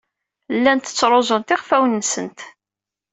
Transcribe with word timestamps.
Llant 0.55 0.83
ttruẓunt 0.89 1.53
iɣfawen-nsent. 1.55 2.39